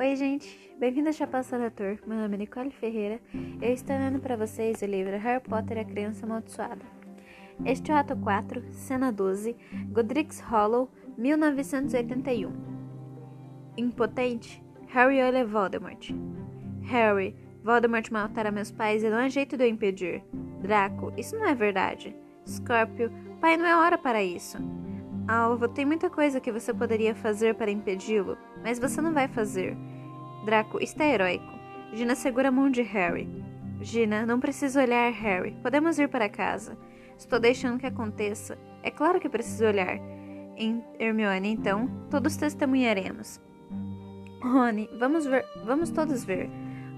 [0.00, 1.98] Oi, gente, bem-vindo a Chapéu Seletor.
[2.06, 3.20] Meu nome é Nicole Ferreira
[3.60, 6.84] eu estou lendo para vocês o livro Harry Potter e a Criança Amaldiçoada.
[7.66, 9.56] Este é o ato 4, cena 12,
[9.90, 12.52] Godric's Hollow, 1981.
[13.76, 16.10] Impotente, Harry olha Voldemort.
[16.82, 17.34] Harry,
[17.64, 20.22] Voldemort matará meus pais e não há jeito de eu impedir.
[20.62, 22.14] Draco, isso não é verdade.
[22.46, 23.10] Scorpio,
[23.40, 24.58] pai, não é hora para isso.
[25.28, 29.76] Alvo, tem muita coisa que você poderia fazer para impedi-lo, mas você não vai fazer.
[30.46, 31.44] Draco está heróico.
[31.92, 33.28] Gina segura a mão de Harry.
[33.82, 35.54] Gina, não preciso olhar, Harry.
[35.62, 36.78] Podemos ir para casa.
[37.18, 38.56] Estou deixando que aconteça.
[38.82, 39.98] É claro que preciso olhar.
[40.56, 43.38] Em Hermione, então, todos testemunharemos.
[44.42, 46.48] Rony, vamos ver, vamos todos ver.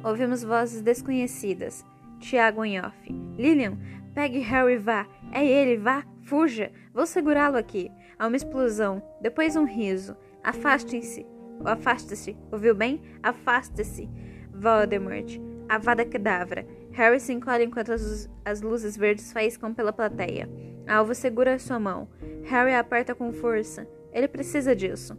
[0.05, 1.85] Ouvimos vozes desconhecidas.
[2.21, 2.97] Tiago em off.
[3.37, 3.77] Lilian,
[4.15, 5.05] pegue Harry, vá.
[5.33, 6.71] É ele, vá, fuja.
[6.95, 7.91] Vou segurá-lo aqui.
[8.21, 10.15] Há uma explosão, depois um riso.
[10.45, 11.25] Afastem-se.
[11.65, 12.37] Afaste-se.
[12.53, 13.01] Ouviu bem?
[13.23, 14.11] Afaste-se.
[14.53, 15.41] Voldemort.
[15.67, 16.67] Avada Kedavra.
[16.93, 20.51] Harry se encolhe enquanto as, as luzes verdes faiscam pela plateia.
[20.87, 22.11] Alvo segura sua mão.
[22.45, 23.89] Harry a aperta com força.
[24.13, 25.17] Ele precisa disso.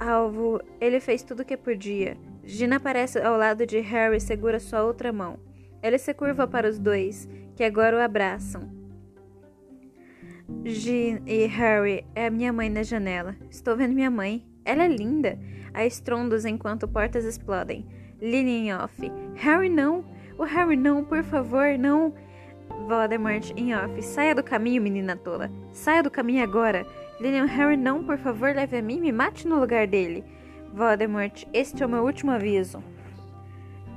[0.00, 2.16] Alvo, ele fez tudo o que podia.
[2.42, 5.38] Gina aparece ao lado de Harry e segura sua outra mão.
[5.80, 8.81] Ele se curva para os dois, que agora o abraçam.
[10.64, 13.34] Jean e Harry é a minha mãe na janela.
[13.50, 14.46] Estou vendo minha mãe.
[14.64, 15.36] Ela é linda.
[15.74, 17.84] Há estrondos enquanto portas explodem.
[18.20, 19.10] Lily off.
[19.34, 20.04] Harry não.
[20.38, 22.14] O Harry não, por favor, não.
[22.86, 24.00] Voldemort em off.
[24.02, 25.50] Saia do caminho, menina tola.
[25.72, 26.86] Saia do caminho agora.
[27.20, 30.24] Lilian, Harry não, por favor, leve a mim e me mate no lugar dele.
[30.72, 32.82] Voldemort, este é o meu último aviso.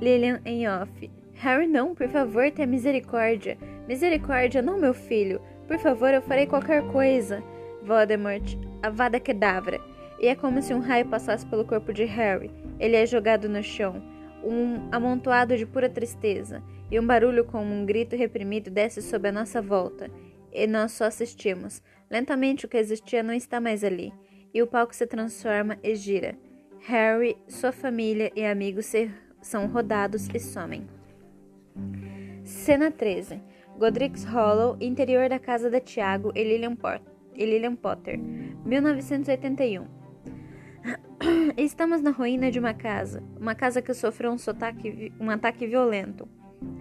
[0.00, 1.10] Lilian em off.
[1.34, 3.56] Harry não, por favor, tenha misericórdia.
[3.86, 5.40] Misericórdia, não meu filho.
[5.66, 7.42] Por favor, eu farei qualquer coisa.
[7.82, 9.80] Voldemort, Avada Kedavra.
[10.20, 12.50] E é como se um raio passasse pelo corpo de Harry.
[12.78, 14.02] Ele é jogado no chão,
[14.42, 19.32] um amontoado de pura tristeza, e um barulho como um grito reprimido desce sob a
[19.32, 20.10] nossa volta.
[20.52, 21.82] E nós só assistimos.
[22.10, 24.12] Lentamente o que existia não está mais ali,
[24.54, 26.36] e o palco se transforma e gira.
[26.86, 29.10] Harry, sua família e amigos se,
[29.40, 30.86] são rodados e somem.
[32.44, 33.42] Cena 13.
[33.78, 36.76] Godric's Hollow, interior da casa de Tiago e Lillian,
[37.34, 39.86] e Lillian Potter, 1981.
[41.58, 46.26] Estamos na ruína de uma casa, uma casa que sofreu um, sotaque, um ataque violento.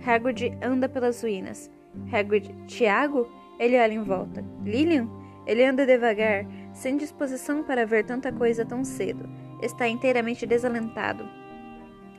[0.06, 1.70] Hagrid anda pelas ruínas.
[2.12, 3.28] Hagrid, Tiago?
[3.60, 4.46] Ele olha em volta.
[4.64, 5.10] Lillian?
[5.46, 9.30] Ele anda devagar, sem disposição para ver tanta coisa tão cedo.
[9.62, 11.28] Está inteiramente desalentado.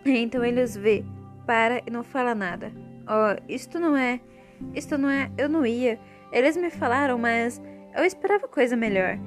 [0.05, 1.03] Então ele os vê,
[1.47, 2.71] para e não fala nada.
[3.09, 4.21] Oh, isto não é.
[4.75, 5.31] Isto não é.
[5.37, 5.99] Eu não ia.
[6.33, 7.61] Eles me falaram, mas
[7.97, 9.19] eu esperava coisa melhor.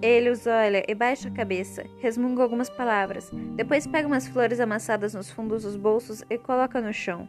[0.00, 5.12] Ele os olha e baixa a cabeça, resmunga algumas palavras, depois pega umas flores amassadas
[5.12, 7.28] nos fundos dos bolsos e coloca no chão.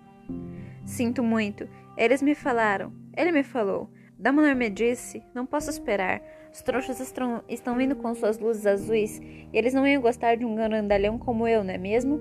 [0.85, 1.67] Sinto muito.
[1.97, 2.93] Eles me falaram.
[3.15, 3.89] Ele me falou.
[4.17, 5.23] Dumbledore me disse.
[5.33, 6.21] Não posso esperar.
[6.51, 10.45] Os trouxas estão, estão vindo com suas luzes azuis e eles não iam gostar de
[10.45, 12.19] um grandalhão como eu, não é mesmo?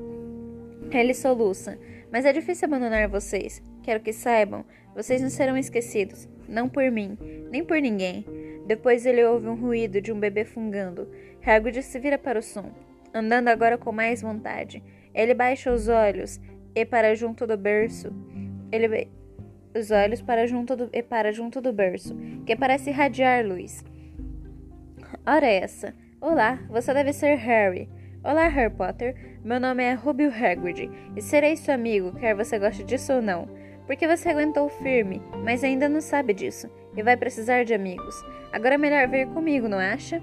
[0.90, 1.78] Ele soluça.
[2.12, 3.62] Mas é difícil abandonar vocês.
[3.82, 4.64] Quero que saibam,
[4.98, 7.16] vocês não serão esquecidos, não por mim,
[7.52, 8.26] nem por ninguém.
[8.66, 11.08] Depois ele ouve um ruído de um bebê fungando.
[11.40, 12.72] Hagrid se vira para o som,
[13.14, 14.82] andando agora com mais vontade.
[15.14, 16.40] Ele baixa os olhos
[16.74, 18.12] e para junto do berço.
[18.72, 19.08] Ele
[19.72, 23.84] os olhos para junto do e para junto do berço, que parece irradiar luz.
[25.24, 25.94] Ora essa.
[26.20, 27.88] Olá, você deve ser Harry.
[28.24, 29.38] Olá, Harry Potter.
[29.44, 33.67] Meu nome é Rubio Hagrid e serei seu amigo, quer você goste disso ou não.
[33.88, 38.22] Porque você aguentou firme, mas ainda não sabe disso e vai precisar de amigos.
[38.52, 40.22] Agora é melhor vir comigo, não acha?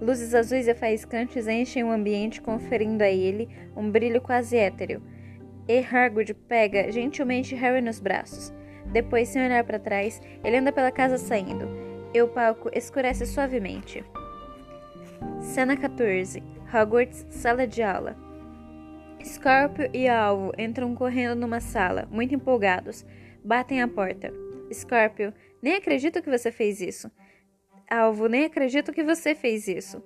[0.00, 5.00] Luzes azuis e faiscantes enchem o ambiente, conferindo a ele um brilho quase hétero.
[5.68, 8.52] E Hagrid pega gentilmente Harry nos braços.
[8.86, 11.68] Depois, sem olhar para trás, ele anda pela casa saindo,
[12.12, 14.04] e o palco escurece suavemente.
[15.40, 16.42] Cena 14
[16.74, 18.25] Hogwarts, sala de aula.
[19.26, 23.04] Scorpio e Alvo entram correndo numa sala, muito empolgados.
[23.44, 24.32] Batem a porta.
[24.72, 27.10] Scorpio, nem acredito que você fez isso.
[27.90, 30.00] Alvo, nem acredito que você fez isso.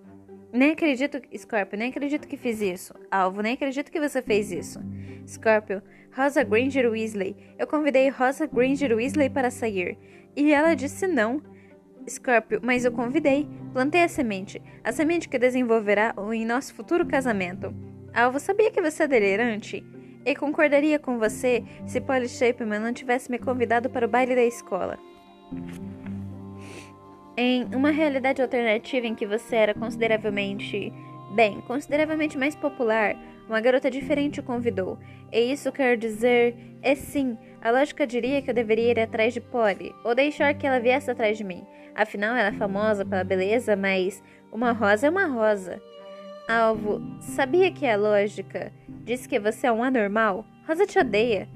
[0.53, 2.95] Nem acredito, Scorpio, nem acredito que fiz isso.
[3.11, 4.81] Alvo, nem acredito que você fez isso.
[5.27, 5.83] Scorpio,
[6.17, 7.37] Rosa Granger Weasley.
[7.59, 9.99] Eu convidei Rosa Granger Weasley para sair.
[10.35, 11.43] E ela disse não.
[12.09, 13.47] Scorpio, mas eu convidei.
[13.73, 14.63] Plantei a semente.
[14.83, 17.90] A semente que desenvolverá em nosso futuro casamento.
[18.15, 19.85] Alvo sabia que você é delirante
[20.25, 24.45] e concordaria com você se Polly Shapeman não tivesse me convidado para o baile da
[24.45, 24.99] escola.
[27.37, 30.93] Em uma realidade alternativa em que você era consideravelmente
[31.31, 33.15] Bem, consideravelmente mais popular,
[33.49, 34.99] uma garota diferente o convidou.
[35.33, 39.41] E isso quer dizer, é sim, a lógica diria que eu deveria ir atrás de
[39.41, 41.65] Polly, ou deixar que ela viesse atrás de mim.
[41.95, 44.21] Afinal, ela é famosa pela beleza, mas
[44.51, 45.81] uma rosa é uma rosa.
[46.51, 48.73] Alvo, sabia que a lógica
[49.05, 50.45] diz que você é um anormal?
[50.67, 51.49] Rosa te odeia.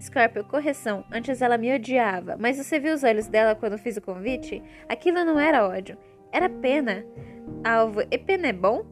[0.00, 4.00] Scorpio, correção, antes ela me odiava, mas você viu os olhos dela quando fiz o
[4.00, 4.62] convite?
[4.88, 5.98] Aquilo não era ódio,
[6.30, 7.04] era pena.
[7.64, 8.86] Alvo, e pena é bom?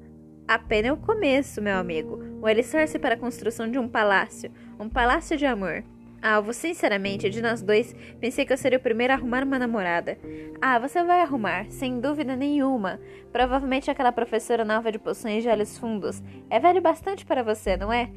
[0.49, 2.21] A pena é o começo, meu amigo.
[2.43, 4.51] O alicerce para a construção de um palácio.
[4.77, 5.85] Um palácio de amor.
[6.25, 10.17] Alvo, sinceramente, de nós dois, pensei que eu seria o primeiro a arrumar uma namorada.
[10.59, 12.99] Ah, você vai arrumar, sem dúvida nenhuma.
[13.31, 16.23] Provavelmente aquela professora nova de poções de olhos fundos.
[16.49, 18.09] É velho bastante para você, não é?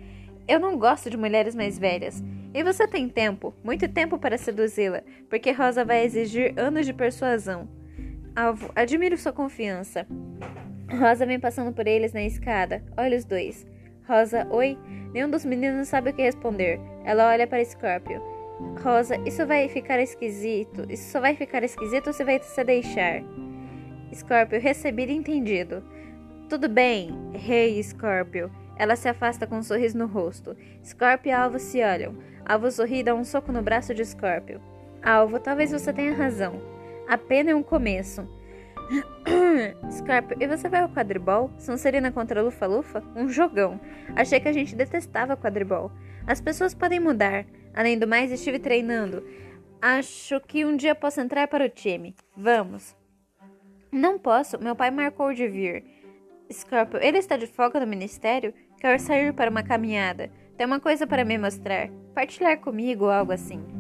[0.48, 2.24] Eu não gosto de mulheres mais velhas.
[2.54, 7.68] E você tem tempo, muito tempo para seduzi-la, porque Rosa vai exigir anos de persuasão.
[8.34, 10.08] Alvo, admiro sua confiança.
[10.90, 12.82] Rosa vem passando por eles na escada.
[12.96, 13.68] Olha os dois.
[14.08, 14.78] Rosa, oi?
[15.14, 16.80] Nenhum dos meninos sabe o que responder.
[17.04, 18.22] Ela olha para Scorpio.
[18.82, 20.86] Rosa, isso vai ficar esquisito.
[20.90, 23.22] Isso só vai ficar esquisito se vai se deixar.
[24.14, 25.84] Scorpio, recebido e entendido.
[26.50, 28.50] Tudo bem, rei Scorpio.
[28.78, 30.56] Ela se afasta com um sorriso no rosto.
[30.86, 32.16] Scorpio e Alvo se olham.
[32.46, 34.62] Alvo sorri e dá um soco no braço de Scorpio.
[35.04, 36.62] Alvo, talvez você tenha razão.
[37.08, 38.26] A pena é um começo.
[39.92, 41.52] Scorpio, e você vai ao quadribol?
[41.58, 43.04] Sonserina contra Lufa-Lufa?
[43.16, 43.80] Um jogão.
[44.16, 45.92] Achei que a gente detestava quadribol.
[46.26, 47.46] As pessoas podem mudar.
[47.74, 49.24] Além do mais, estive treinando.
[49.82, 52.16] Acho que um dia posso entrar para o time.
[52.36, 52.96] Vamos.
[53.92, 55.84] Não posso, meu pai marcou de vir.
[56.52, 58.54] Scorpio, ele está de folga no ministério?
[58.80, 60.32] Quero sair para uma caminhada.
[60.58, 61.90] Tem uma coisa para me mostrar.
[62.14, 63.77] Partilhar comigo ou algo assim.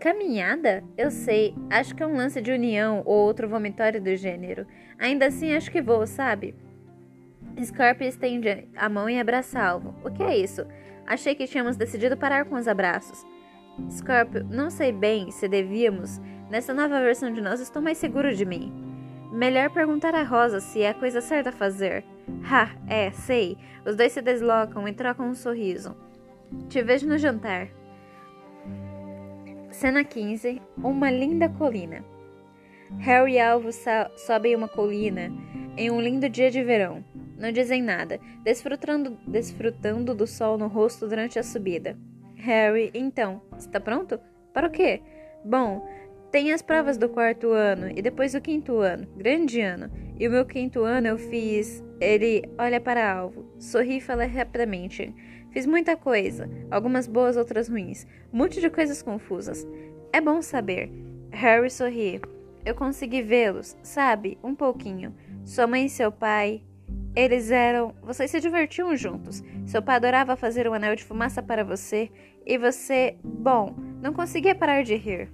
[0.00, 0.84] Caminhada?
[0.96, 1.54] Eu sei.
[1.70, 4.66] Acho que é um lance de união ou outro vomitório do gênero.
[4.98, 6.54] Ainda assim, acho que vou, sabe?
[7.64, 9.94] Scorpio estende a mão e abraça Alvo.
[10.04, 10.66] O que é isso?
[11.06, 13.24] Achei que tínhamos decidido parar com os abraços.
[13.90, 16.20] Scorpio, não sei bem se devíamos.
[16.50, 18.72] Nessa nova versão de nós, estou mais seguro de mim.
[19.32, 22.04] Melhor perguntar a Rosa se é a coisa certa a fazer.
[22.50, 23.56] Ha, é, sei.
[23.84, 25.96] Os dois se deslocam e trocam um sorriso.
[26.68, 27.68] Te vejo no jantar.
[29.70, 30.60] Cena 15.
[30.78, 32.04] Uma linda colina.
[32.98, 33.70] Harry e Alvo
[34.16, 35.32] sobem uma colina
[35.76, 37.04] em um lindo dia de verão.
[37.36, 41.98] Não dizem nada, desfrutando, desfrutando do sol no rosto durante a subida.
[42.36, 44.18] Harry, então, está pronto?
[44.54, 45.02] Para o quê?
[45.44, 45.86] Bom,
[46.30, 49.90] tem as provas do quarto ano e depois do quinto ano, grande ano.
[50.18, 51.84] E o meu quinto ano eu fiz.
[52.00, 55.14] Ele olha para alvo, sorri e fala rapidamente.
[55.56, 59.66] Fiz muita coisa, algumas boas, outras ruins, um monte de coisas confusas.
[60.12, 60.92] É bom saber.
[61.30, 62.20] Harry sorri.
[62.62, 65.14] Eu consegui vê-los, sabe, um pouquinho.
[65.46, 66.62] Sua mãe e seu pai.
[67.16, 67.94] Eles eram.
[68.02, 69.42] Vocês se divertiam juntos.
[69.64, 72.10] Seu pai adorava fazer um anel de fumaça para você.
[72.44, 73.16] E você.
[73.24, 75.30] Bom, não conseguia parar de rir.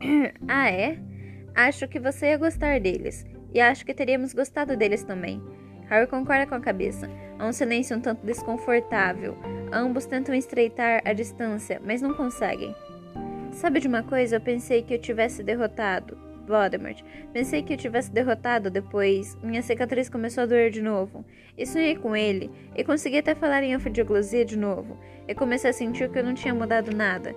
[0.48, 0.98] ah, é?
[1.54, 3.26] Acho que você ia gostar deles.
[3.52, 5.38] E acho que teríamos gostado deles também.
[5.88, 7.08] Harry concorda com a cabeça.
[7.38, 9.36] Há um silêncio um tanto desconfortável.
[9.72, 12.74] Ambos tentam estreitar a distância, mas não conseguem.
[13.52, 14.36] Sabe de uma coisa?
[14.36, 16.16] Eu pensei que eu tivesse derrotado.
[16.46, 17.02] Voldemort.
[17.32, 19.36] Pensei que eu tivesse derrotado depois.
[19.42, 21.24] Minha cicatriz começou a doer de novo.
[21.56, 22.50] E sonhei com ele.
[22.74, 24.98] E consegui até falar em anfidioglosia de novo.
[25.26, 27.34] E comecei a sentir que eu não tinha mudado nada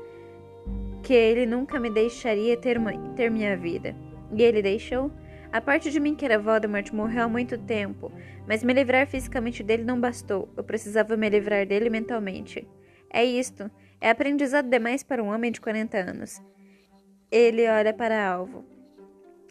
[1.02, 3.96] que ele nunca me deixaria ter, uma, ter minha vida.
[4.34, 5.12] E ele deixou?
[5.52, 8.12] A parte de mim que era Voldemort morreu há muito tempo,
[8.48, 10.48] mas me livrar fisicamente dele não bastou.
[10.56, 12.66] Eu precisava me livrar dele mentalmente.
[13.10, 13.70] É isto.
[14.00, 16.42] É aprendizado demais para um homem de 40 anos.
[17.30, 18.66] Ele olha para Alvo.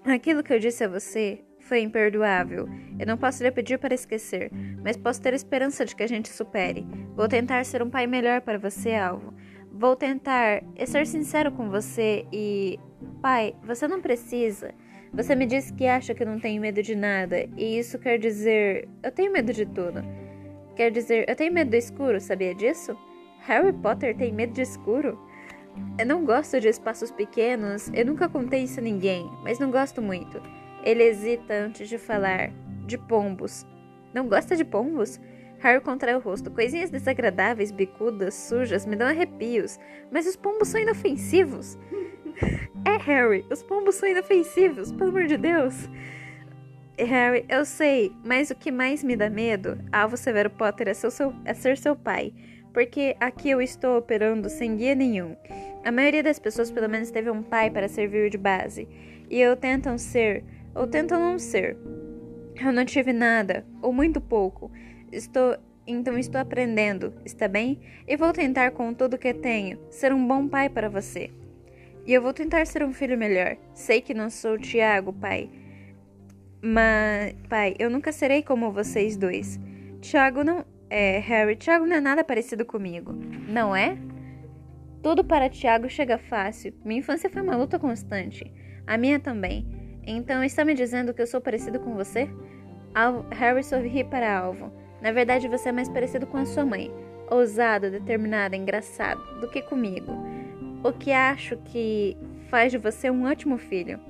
[0.05, 2.67] Aquilo que eu disse a você foi imperdoável.
[2.99, 4.51] Eu não posso lhe pedir para esquecer,
[4.83, 6.87] mas posso ter esperança de que a gente supere.
[7.15, 9.35] Vou tentar ser um pai melhor para você, Alvo.
[9.71, 12.79] Vou tentar ser sincero com você e.
[13.23, 14.75] Pai, você não precisa.
[15.13, 18.89] Você me disse que acha que não tenho medo de nada, e isso quer dizer.
[19.03, 20.03] Eu tenho medo de tudo.
[20.77, 22.97] Quer dizer, eu tenho medo do escuro, sabia disso?
[23.41, 25.19] Harry Potter tem medo de escuro?
[25.99, 30.01] Eu não gosto de espaços pequenos, eu nunca contei isso a ninguém, mas não gosto
[30.01, 30.41] muito.
[30.85, 32.51] Ele hesita antes de falar.
[32.87, 33.67] De pombos.
[34.13, 35.21] Não gosta de pombos?
[35.59, 36.51] Harry contrai o rosto.
[36.51, 39.79] Coisinhas desagradáveis, bicudas, sujas, me dão arrepios.
[40.11, 41.79] Mas os pombos são inofensivos.
[42.85, 45.89] É, Harry, os pombos são inofensivos, pelo amor de Deus.
[46.99, 51.35] Harry, eu sei, mas o que mais me dá medo, Alvo Severo Potter, é, seu,
[51.45, 52.33] é ser seu pai.
[52.73, 55.37] Porque aqui eu estou operando sem guia nenhum.
[55.85, 58.87] A maioria das pessoas, pelo menos, teve um pai para servir de base.
[59.29, 60.45] E eu tentam ser
[60.75, 61.77] ou tento não ser.
[62.63, 64.71] Eu não tive nada, ou muito pouco.
[65.11, 65.57] Estou
[65.87, 67.81] então estou aprendendo, está bem?
[68.07, 71.31] E vou tentar com tudo que tenho ser um bom pai para você.
[72.07, 73.57] E eu vou tentar ser um filho melhor.
[73.75, 75.51] Sei que não sou Tiago, pai.
[76.63, 79.59] Mas, pai, eu nunca serei como vocês dois.
[80.01, 83.13] Tiago não é, Harry, Tiago não é nada parecido comigo.
[83.49, 83.97] Não é?
[85.03, 86.75] Tudo para Tiago chega fácil.
[86.85, 88.53] Minha infância foi uma luta constante.
[88.87, 89.67] A minha também.
[90.05, 92.29] Então está me dizendo que eu sou parecido com você?
[93.31, 94.73] Harry sorri para Alvo.
[95.01, 96.93] Na verdade, você é mais parecido com a sua mãe.
[97.31, 100.13] Ousado, determinado, engraçado, do que comigo.
[100.83, 102.17] O que acho que
[102.49, 104.01] faz de você um ótimo filho.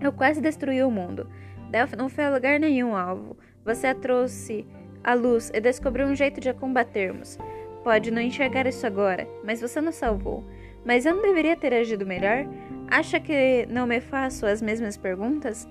[0.00, 1.28] Eu quase destruí o mundo.
[1.68, 3.36] Delphi não foi a lugar nenhum alvo.
[3.64, 4.64] Você a trouxe
[5.02, 7.38] à luz e descobriu um jeito de a combatermos.
[7.82, 10.44] Pode não enxergar isso agora, mas você nos salvou.
[10.84, 12.46] Mas eu não deveria ter agido melhor?
[12.88, 15.68] Acha que não me faço as mesmas perguntas?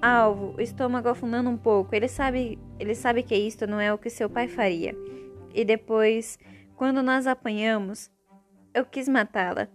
[0.00, 1.94] Alvo, o estômago afundando um pouco.
[1.94, 4.96] Ele sabe, ele sabe que isto não é o que seu pai faria.
[5.54, 6.38] E depois,
[6.74, 8.10] quando nós apanhamos,
[8.74, 9.68] eu quis matá-la.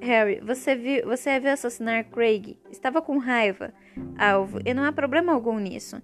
[0.00, 2.58] Harry, você viu, você viu assassinar Craig.
[2.70, 3.72] Estava com raiva.
[4.16, 6.00] Alvo, e não há problema algum nisso.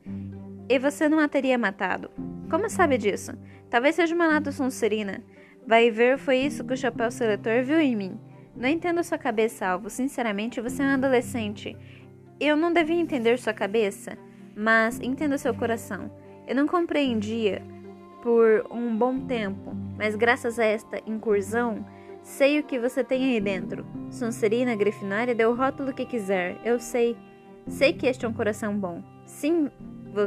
[0.69, 2.11] E você não a teria matado.
[2.51, 3.33] Como sabe disso?
[3.71, 5.23] Talvez seja uma nata Sonserina.
[5.67, 8.21] Vai ver, foi isso que o chapéu seletor viu em mim.
[8.57, 9.89] Não entendo sua cabeça, Alvo.
[9.91, 11.77] Sinceramente, você é um adolescente.
[12.39, 14.19] Eu não devia entender sua cabeça,
[14.57, 16.11] mas entendo seu coração.
[16.47, 17.63] Eu não compreendia
[18.25, 21.85] por um bom tempo, mas graças a esta incursão,
[22.23, 23.85] sei o que você tem aí dentro.
[24.11, 26.57] Sonserina Grifinória deu o rótulo que quiser.
[26.65, 27.19] Eu sei.
[27.69, 29.03] Sei que este é um coração bom.
[29.27, 29.71] Sim,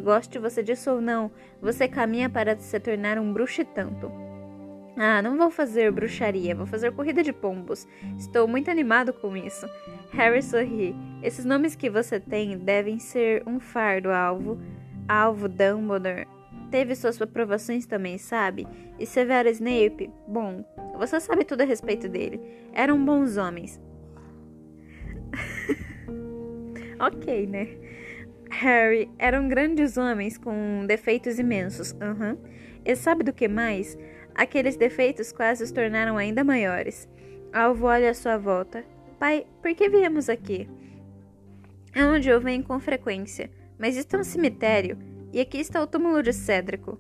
[0.03, 4.11] goste você disso ou não, você caminha para se tornar um bruxo tanto.
[4.95, 7.87] Ah, não vou fazer bruxaria, vou fazer corrida de pombos.
[8.15, 9.67] Estou muito animado com isso.
[10.11, 10.95] Harry sorri.
[11.23, 14.59] Esses nomes que você tem devem ser um fardo, alvo.
[15.07, 16.37] Alvo Dumbledore.
[16.69, 18.67] Teve suas aprovações também, sabe?
[19.00, 20.09] E Severo Snape?
[20.27, 20.65] Bom,
[20.97, 22.41] você sabe tudo a respeito dele.
[22.74, 23.79] Eram bons homens.
[27.00, 27.69] ok, né?
[28.50, 31.91] Harry eram grandes homens com defeitos imensos.
[31.93, 32.38] Uhum.
[32.83, 33.97] E sabe do que mais?
[34.36, 37.07] Aqueles defeitos quase os tornaram ainda maiores.
[37.53, 38.83] Alvo olha à sua volta.
[39.19, 40.69] Pai, por que viemos aqui?
[41.93, 44.97] É onde eu venho com frequência, mas isto é um cemitério,
[45.31, 47.00] e aqui está o túmulo de Cédrico.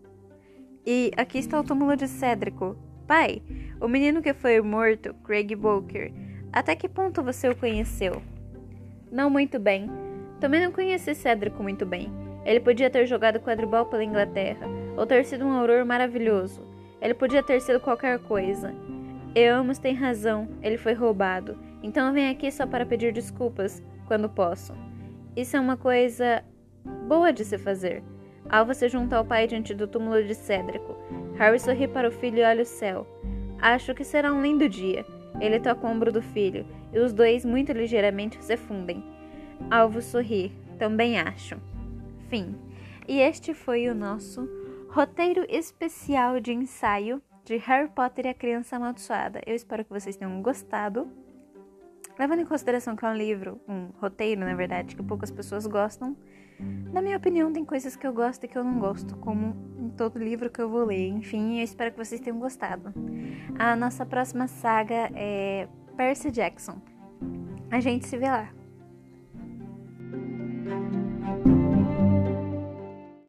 [0.85, 2.77] E aqui está o túmulo de Cédrico.
[3.07, 3.41] Pai,
[3.79, 6.11] o menino que foi morto, Craig Walker.
[6.51, 8.21] Até que ponto você o conheceu?
[9.11, 9.89] Não muito bem.
[10.39, 12.11] Também não conheci Cédrico muito bem.
[12.45, 16.61] Ele podia ter jogado quadribol pela Inglaterra, ou ter sido um auror maravilhoso.
[17.01, 18.73] Ele podia ter sido qualquer coisa.
[19.35, 21.57] Eamos tem razão, ele foi roubado.
[21.83, 24.73] Então eu venho aqui só para pedir desculpas, quando posso.
[25.35, 26.43] Isso é uma coisa
[27.07, 28.03] boa de se fazer.
[28.49, 30.95] Alva se junta ao pai diante do túmulo de Cédrico.
[31.37, 33.05] Harry sorri para o filho e olha o céu.
[33.59, 35.05] Acho que será um lindo dia.
[35.39, 39.03] Ele toca o ombro do filho, e os dois muito ligeiramente se fundem.
[39.69, 40.51] Alvo sorri.
[40.79, 41.55] Também acho.
[42.29, 42.55] Fim.
[43.07, 44.47] E este foi o nosso
[44.89, 49.41] roteiro especial de ensaio de Harry Potter e a Criança Amaldiçoada.
[49.45, 51.07] Eu espero que vocês tenham gostado.
[52.17, 56.15] Levando em consideração que é um livro, um roteiro, na verdade, que poucas pessoas gostam,
[56.59, 59.89] na minha opinião, tem coisas que eu gosto e que eu não gosto, como em
[59.89, 61.09] todo livro que eu vou ler.
[61.09, 62.93] Enfim, eu espero que vocês tenham gostado.
[63.59, 66.81] A nossa próxima saga é Percy Jackson.
[67.69, 68.56] A gente se vê lá.